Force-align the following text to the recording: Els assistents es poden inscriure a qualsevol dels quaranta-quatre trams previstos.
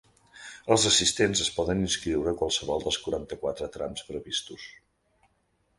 Els 0.75 0.85
assistents 0.89 1.43
es 1.45 1.51
poden 1.57 1.83
inscriure 1.89 2.33
a 2.33 2.41
qualsevol 2.41 2.83
dels 2.87 2.99
quaranta-quatre 3.05 3.69
trams 3.77 4.09
previstos. 4.13 4.67